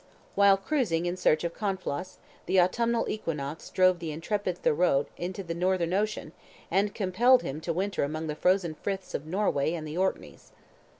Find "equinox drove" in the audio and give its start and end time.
3.07-3.99